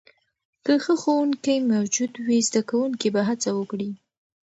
[0.65, 3.91] که ښه ښوونکې موجود وي، زده کوونکي به هڅه وکړي.